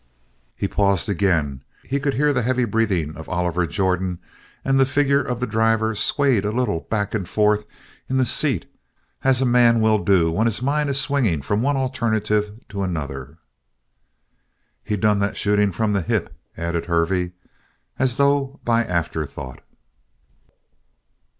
He 0.55 0.67
paused 0.67 1.07
again. 1.09 1.61
He 1.83 1.99
could 1.99 2.15
hear 2.15 2.33
the 2.33 2.41
heavy 2.41 2.65
breathing 2.65 3.15
of 3.15 3.29
Oliver 3.29 3.67
Jordan 3.67 4.17
and 4.65 4.79
the 4.79 4.85
figure 4.87 5.21
of 5.21 5.39
the 5.39 5.45
driver 5.45 5.93
swayed 5.93 6.43
a 6.43 6.49
little 6.51 6.87
back 6.89 7.13
and 7.13 7.29
forth 7.29 7.65
in 8.09 8.17
the 8.17 8.25
seat 8.25 8.65
as 9.23 9.43
a 9.43 9.45
man 9.45 9.79
will 9.79 9.99
do 9.99 10.31
when 10.31 10.47
his 10.47 10.59
mind 10.59 10.89
is 10.89 10.99
swinging 10.99 11.43
from 11.43 11.61
one 11.61 11.77
alternative 11.77 12.51
to 12.69 12.81
another. 12.81 13.37
"He 14.83 14.97
done 14.97 15.19
that 15.19 15.37
shooting 15.37 15.71
from 15.71 15.93
the 15.93 16.01
hip," 16.01 16.35
added 16.57 16.85
Hervey, 16.87 17.33
as 17.99 18.17
though 18.17 18.59
by 18.63 18.83
afterthought. 18.83 19.61